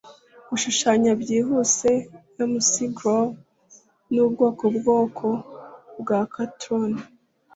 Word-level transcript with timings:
Gushushanya 0.49 1.11
Byihuse 1.21 1.91
McGraw 2.51 3.25
Nubwoko 4.13 4.63
bwoko 4.77 5.27
bwa 5.99 6.19
Cartoon 6.33 6.91